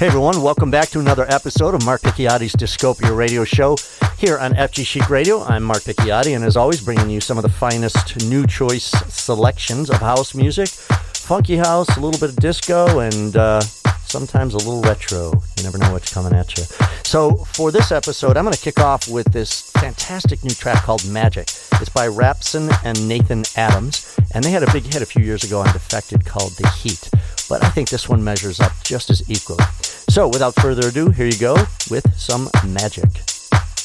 [0.00, 3.76] Hey everyone, welcome back to another episode of Mark Picchiotti's Discopia Radio Show
[4.16, 5.42] here on FG Chic Radio.
[5.42, 9.90] I'm Mark Picchiotti, and as always, bringing you some of the finest new choice selections
[9.90, 14.80] of house music, funky house, a little bit of disco, and uh, sometimes a little
[14.80, 15.34] retro.
[15.58, 16.64] You never know what's coming at you.
[17.04, 21.06] So for this episode, I'm going to kick off with this fantastic new track called
[21.10, 21.50] Magic.
[21.74, 25.44] It's by Rapson and Nathan Adams, and they had a big hit a few years
[25.44, 27.10] ago on Defected called The Heat.
[27.50, 29.64] But I think this one measures up just as equally.
[29.82, 31.54] So, without further ado, here you go
[31.90, 33.10] with some magic.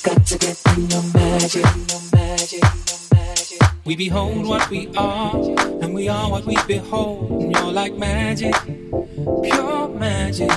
[0.04, 3.60] Got to get in your magic, your magic, your magic.
[3.84, 5.36] We behold what we are,
[5.82, 7.42] and we are what we behold.
[7.42, 8.54] And you're like magic,
[9.42, 10.52] pure magic.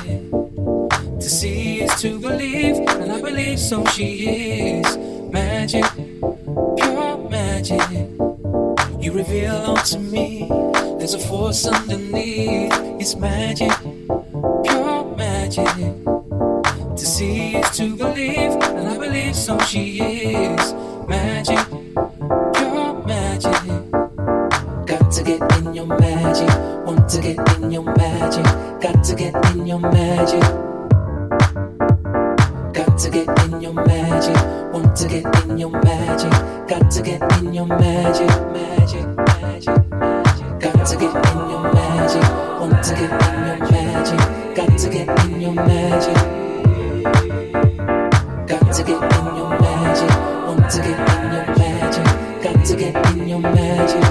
[1.20, 4.96] To see is to believe, and I believe so she is.
[5.30, 5.84] Magic,
[6.76, 7.82] pure magic.
[9.00, 10.48] You reveal unto me,
[10.98, 12.72] there's a force underneath.
[13.00, 13.72] It's magic
[14.64, 15.66] pure magic.
[16.96, 20.74] To see is to believe, and I believe so she is.
[21.08, 21.64] Magic,
[22.54, 23.52] pure magic.
[24.86, 26.48] Got to get in your magic,
[26.86, 28.44] want to get in your magic,
[28.80, 30.67] got to get in your magic.
[32.98, 34.34] To get in your magic,
[34.72, 36.32] want to get in your magic,
[36.68, 40.60] got to get in your magic, magic, magic, magic.
[40.60, 42.22] Got to get in your magic,
[42.60, 44.38] want to get in your magic.
[44.56, 46.16] Got to get in your magic.
[48.48, 50.10] Got to get in your magic.
[50.48, 52.42] Want to get in your magic.
[52.42, 53.38] Got to get in your.
[53.38, 54.07] Magic,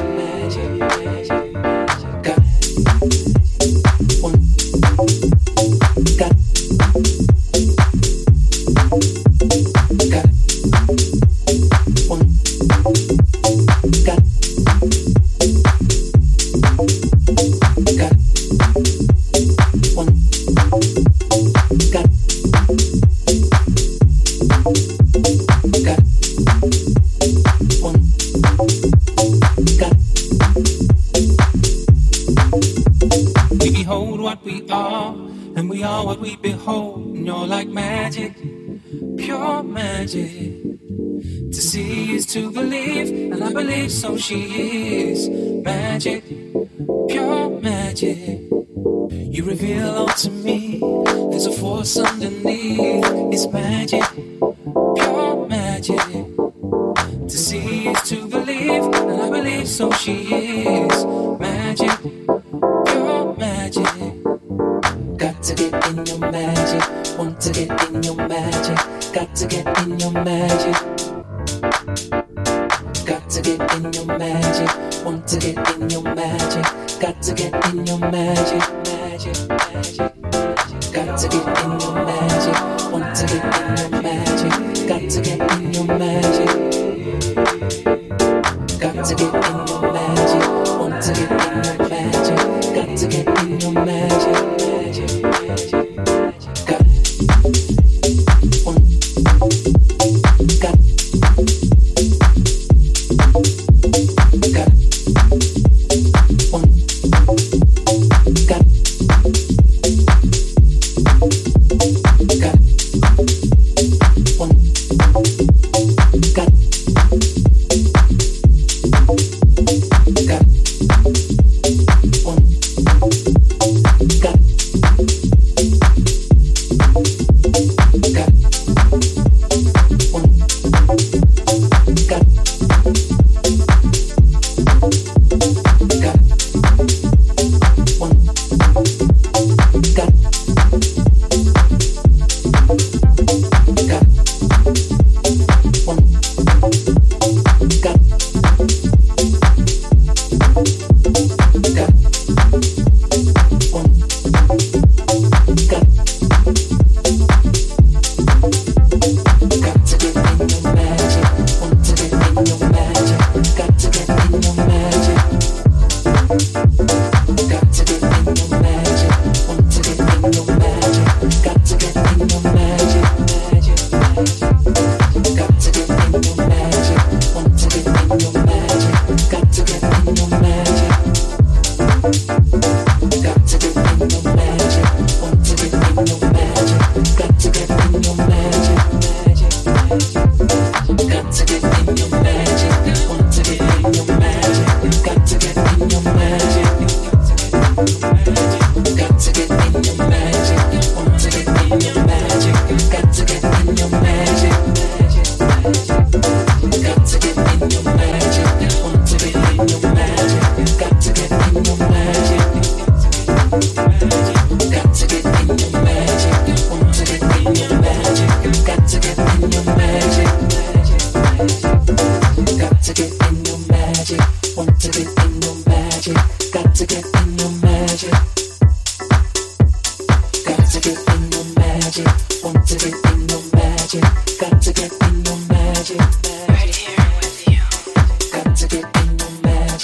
[43.90, 45.30] so she is.
[45.30, 46.24] Magic,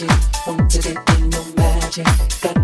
[0.07, 2.05] magic, to it in your magic.
[2.41, 2.62] Got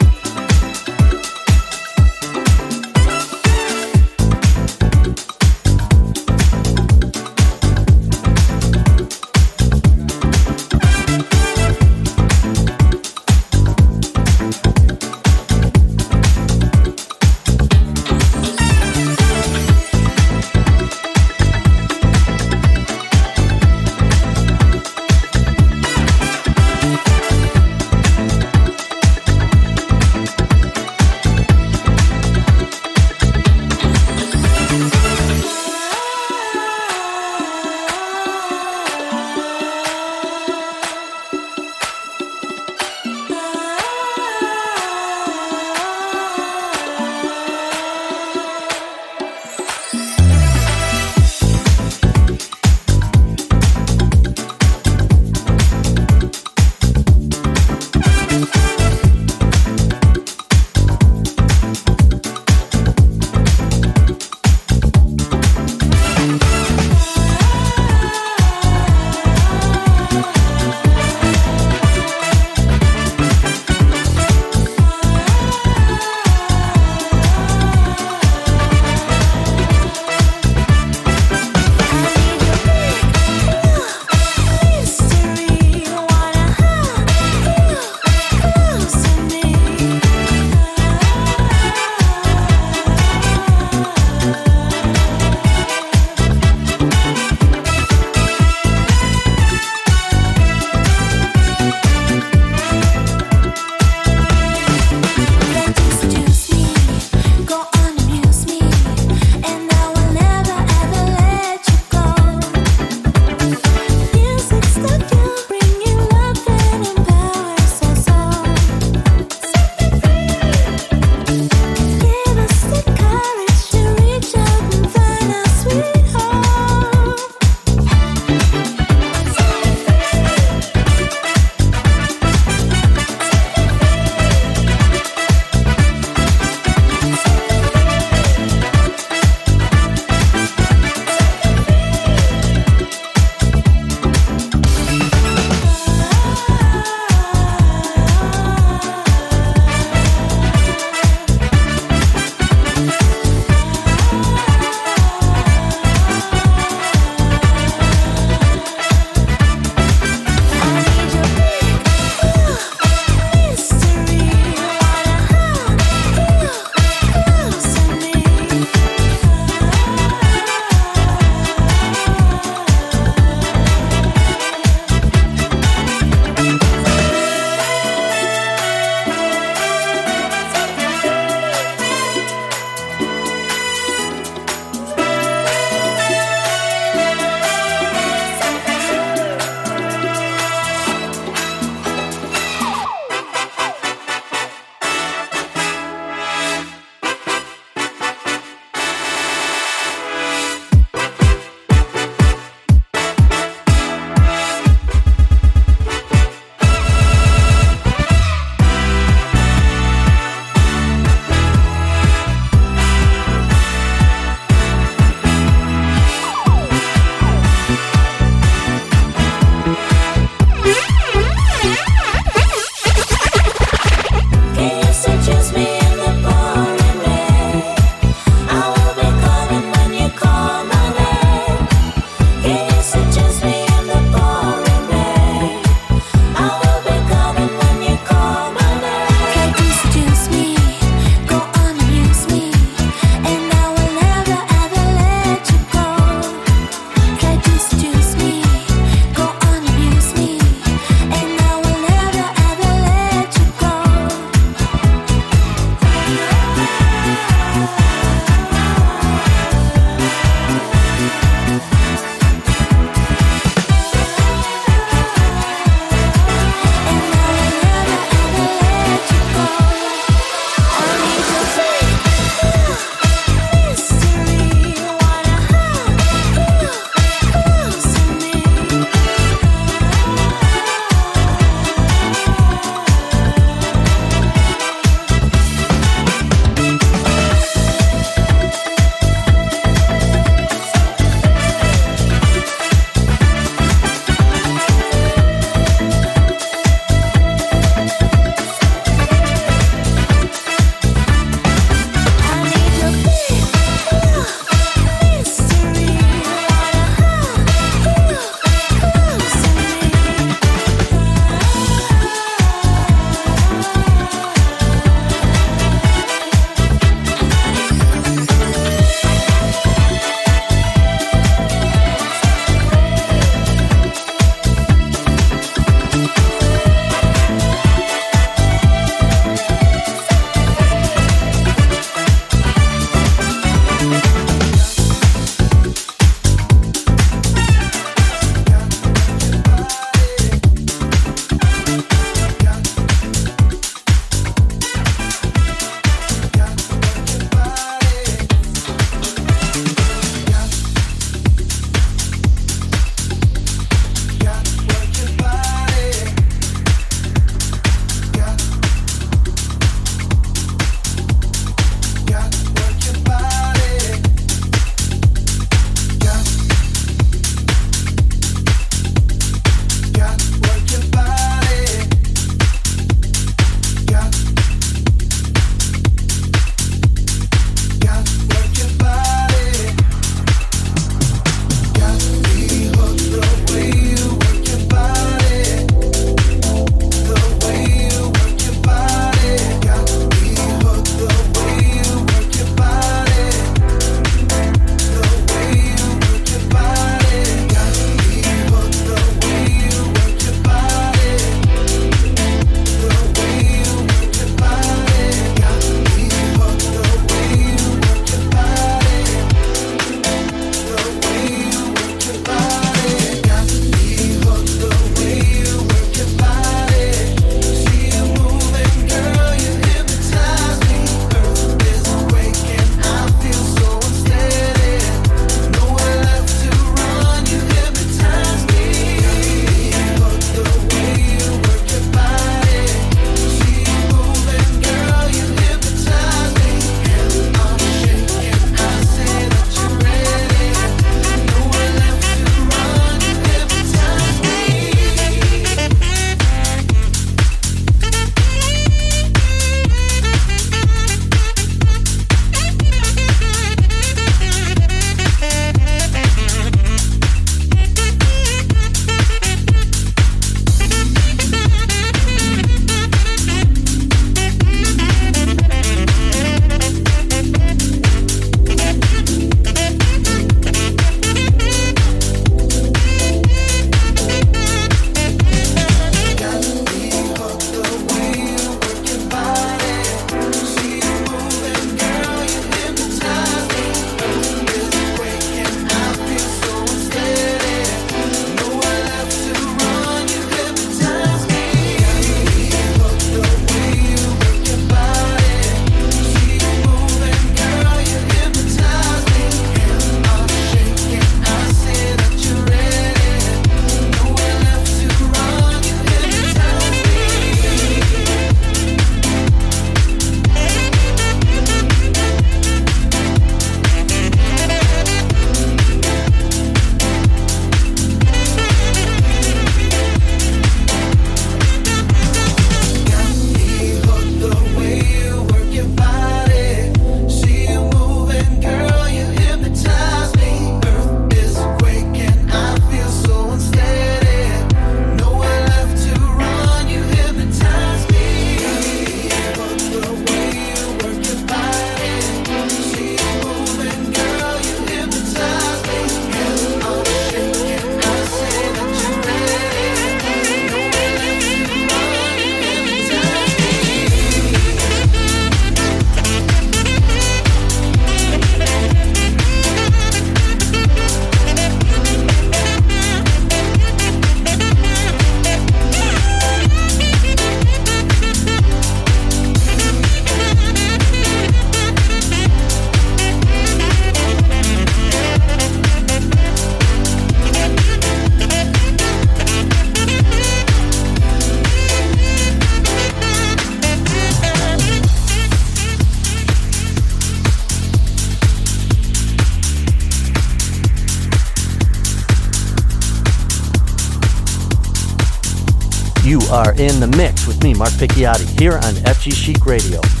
[596.41, 600.00] are in the mix with me, Mark Picchiotti, here on FG Chic Radio.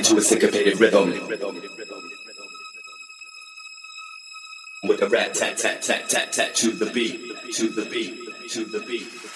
[0.00, 1.10] to a syncopated rhythm.
[4.84, 7.20] With a rat tat tat tat tat tat to the beat,
[7.54, 8.18] to the beat,
[8.50, 9.31] to the beat.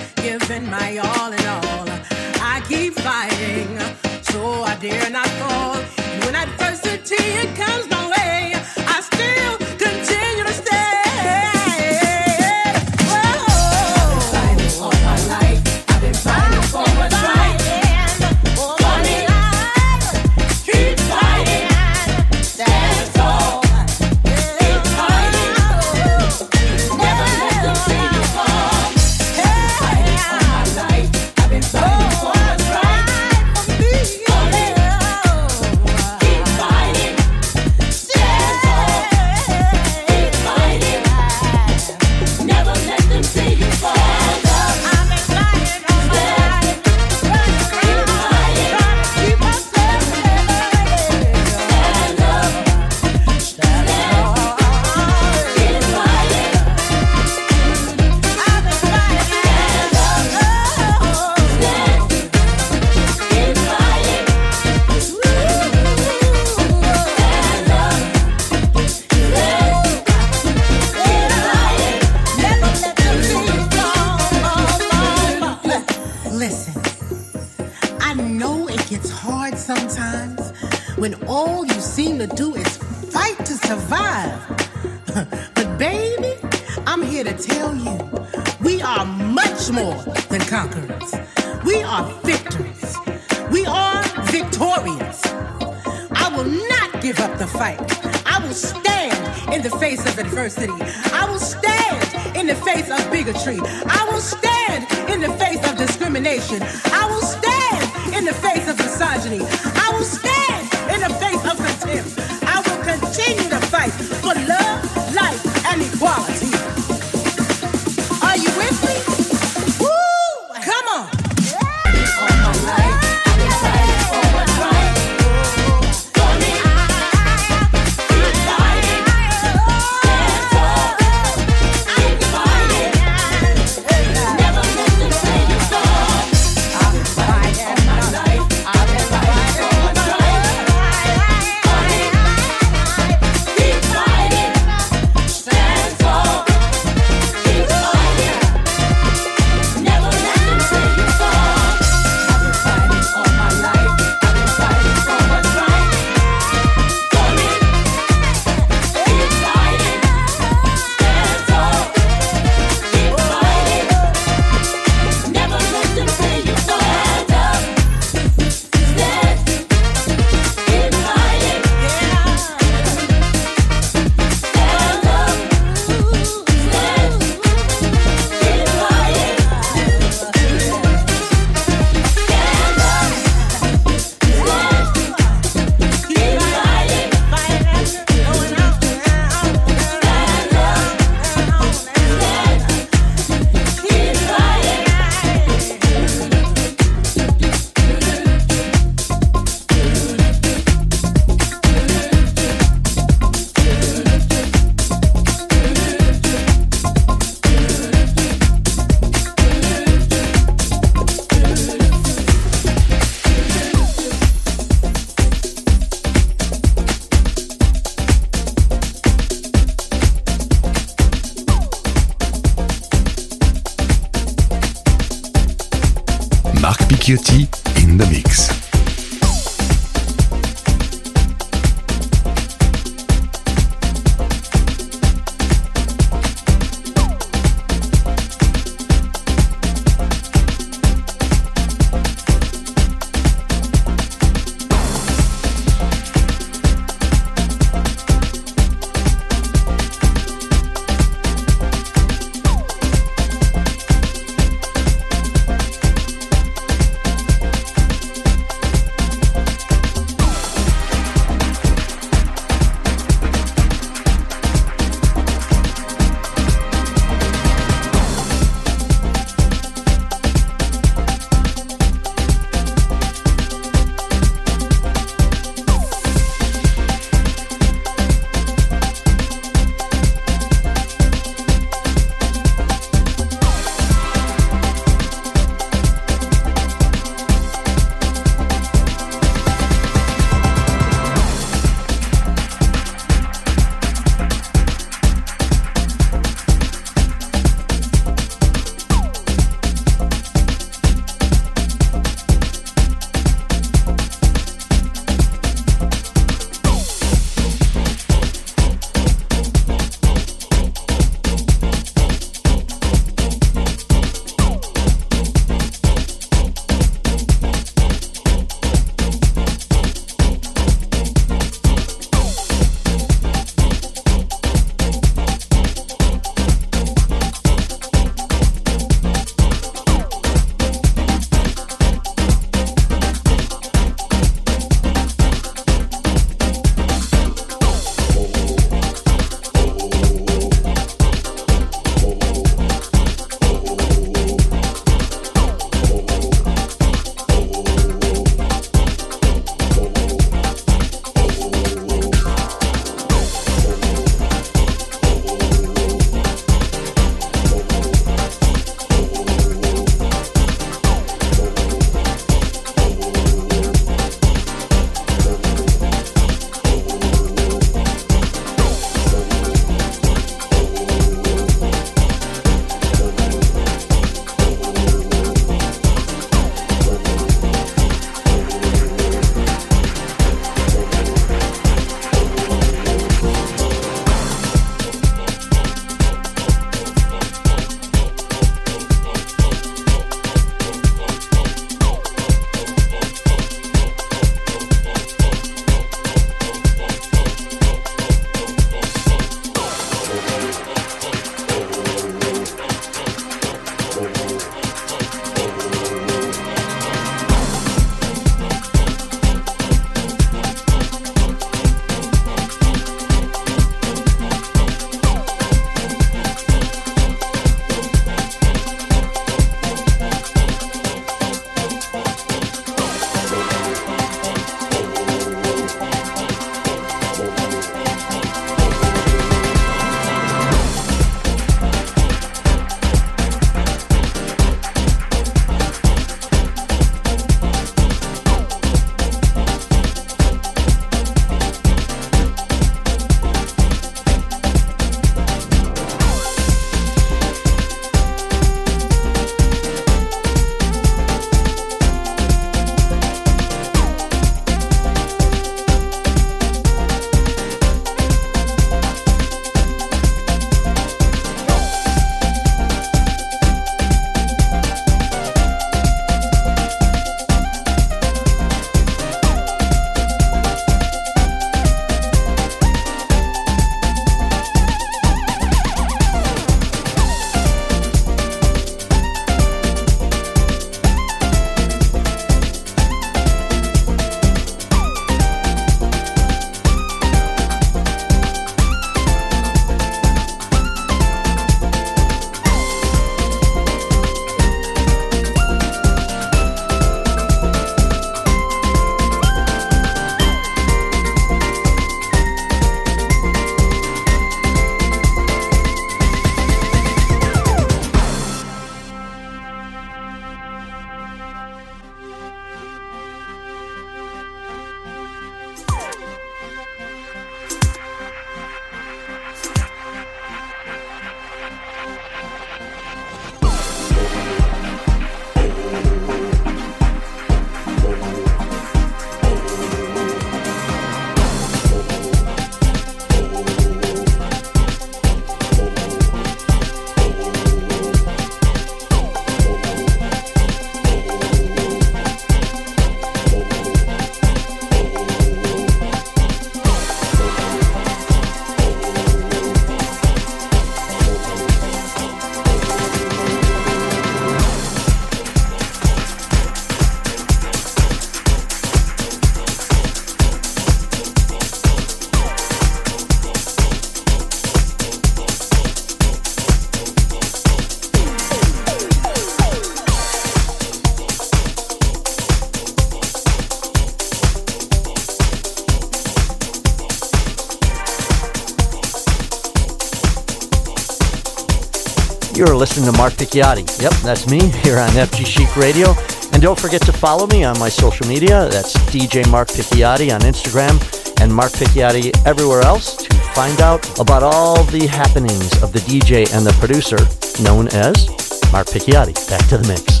[582.61, 583.65] Listening to Mark Picchiotti.
[583.81, 585.95] Yep, that's me here on FG Chic Radio.
[586.31, 588.47] And don't forget to follow me on my social media.
[588.49, 590.77] That's DJ Mark Picchiotti on Instagram
[591.19, 596.31] and Mark Picchiotti everywhere else to find out about all the happenings of the DJ
[596.35, 596.99] and the producer
[597.43, 598.07] known as
[598.51, 599.15] Mark Picchiotti.
[599.27, 600.00] Back to the mix.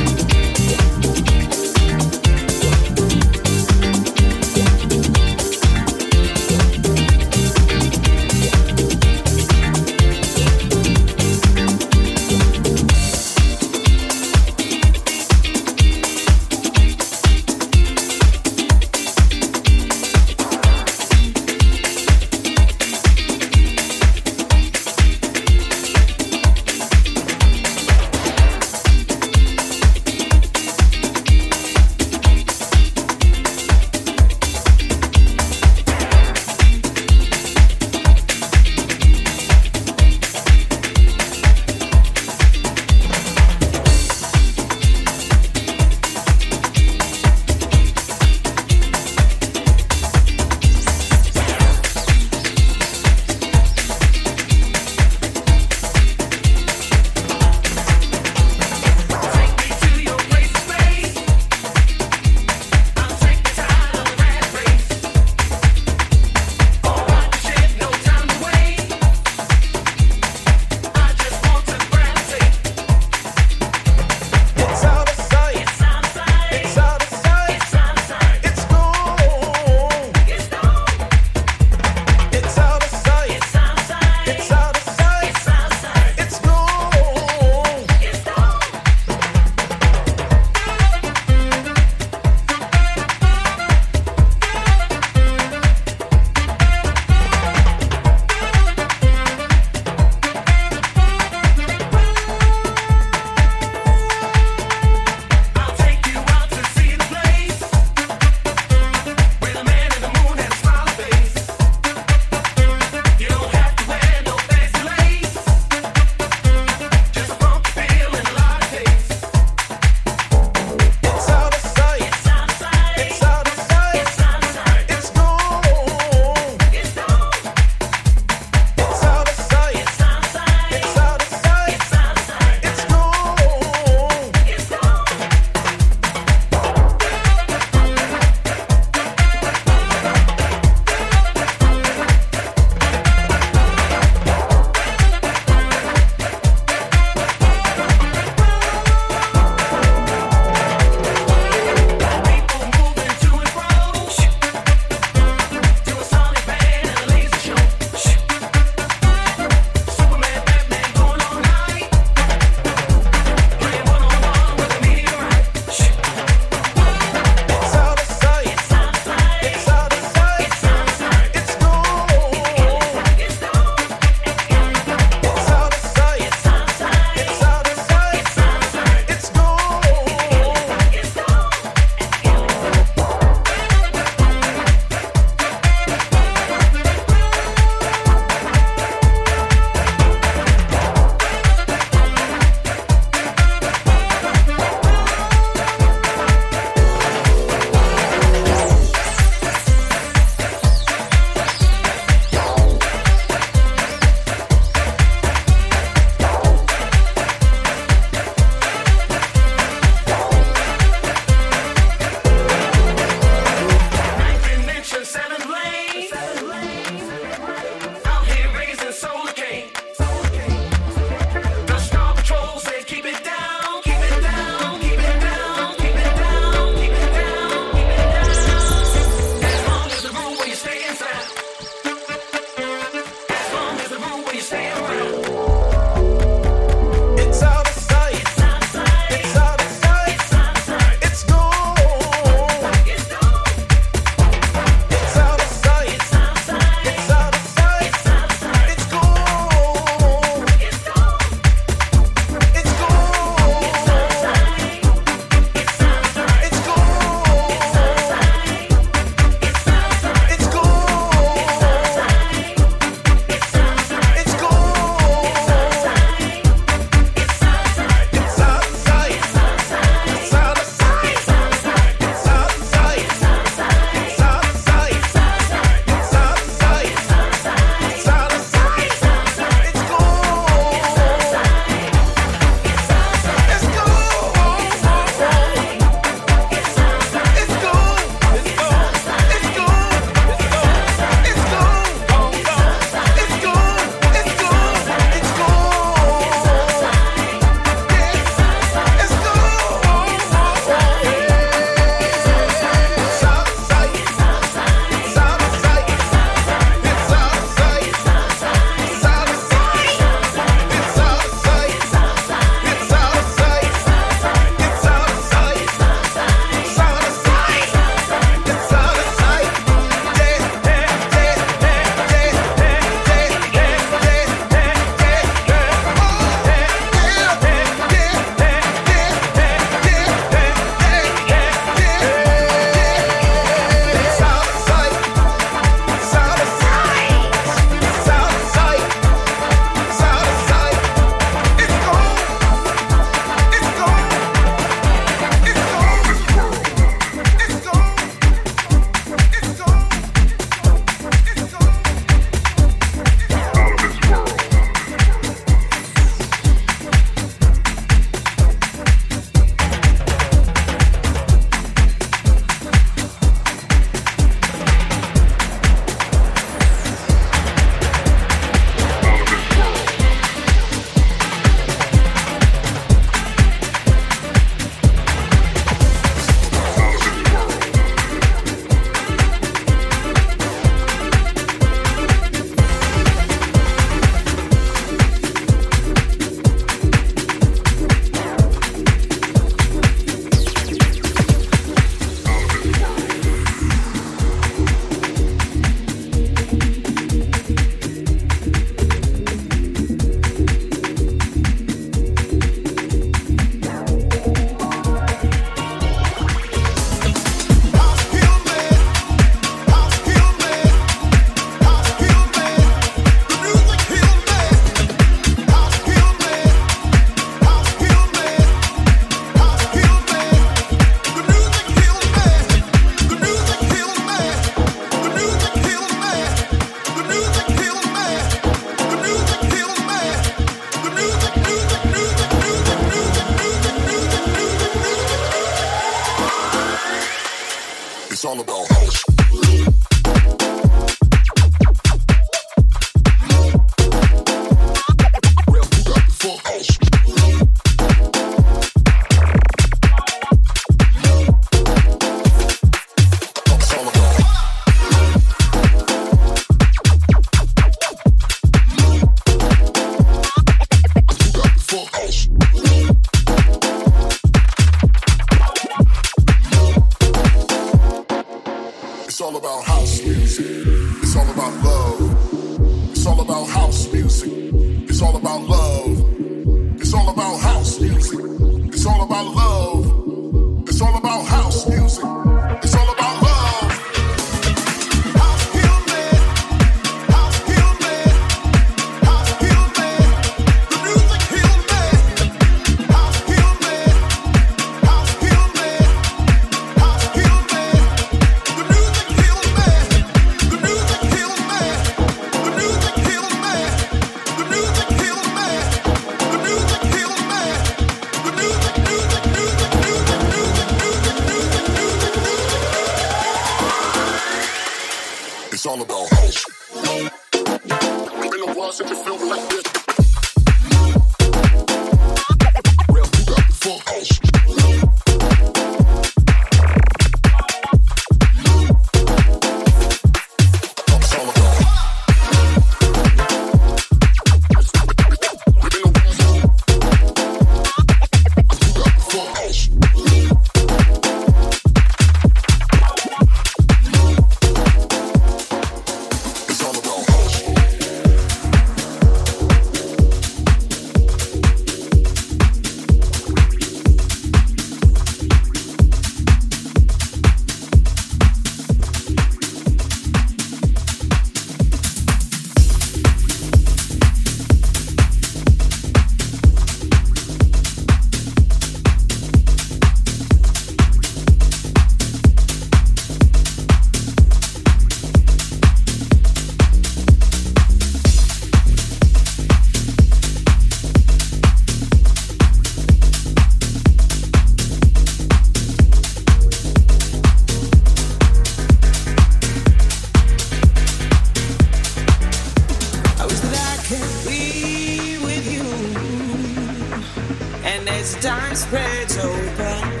[597.81, 600.00] and as time spreads open.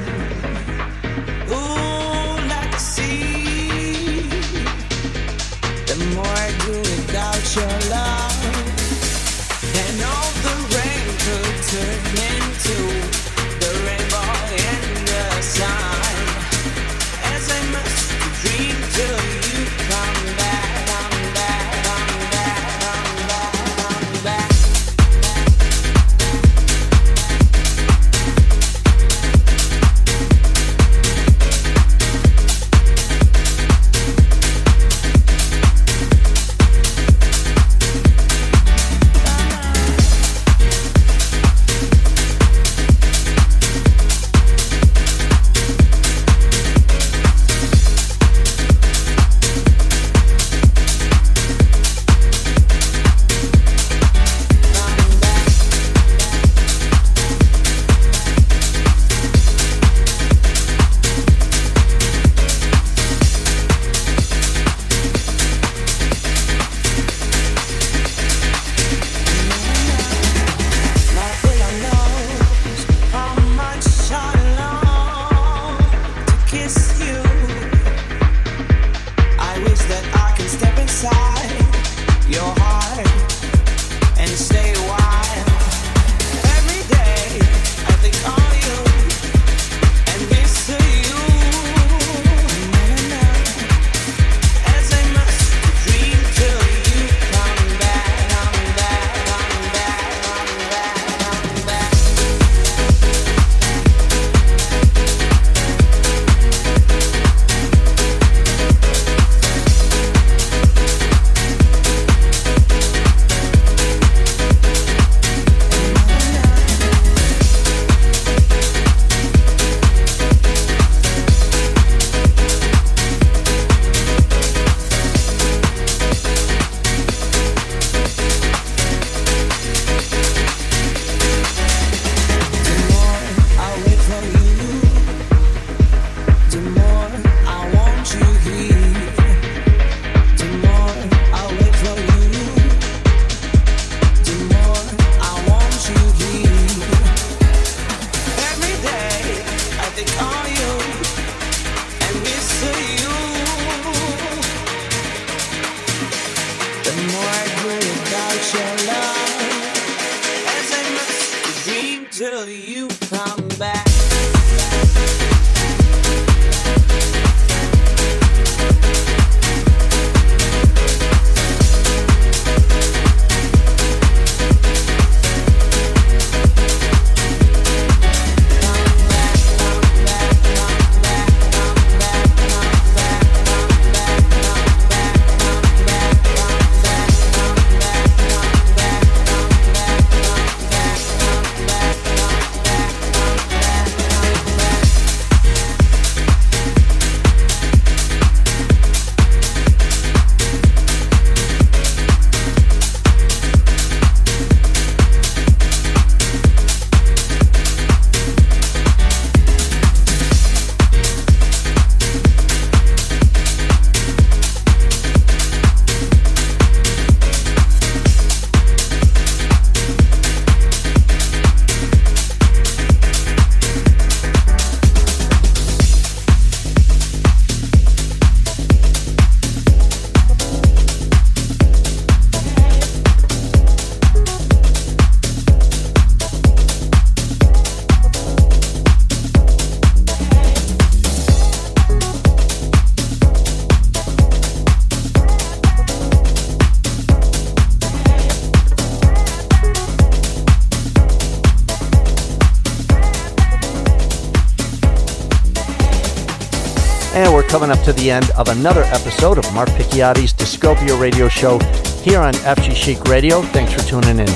[257.61, 261.59] Coming up to the end of another episode of Mark Picchiotti's Discopia Radio Show
[262.01, 263.43] here on FG Chic Radio.
[263.43, 264.29] Thanks for tuning in.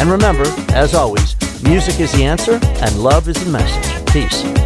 [0.00, 4.06] And remember, as always, music is the answer and love is the message.
[4.12, 4.61] Peace.